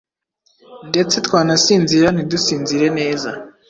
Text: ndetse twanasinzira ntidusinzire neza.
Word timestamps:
ndetse 0.89 1.15
twanasinzira 1.25 2.07
ntidusinzire 2.11 2.87
neza. 2.99 3.29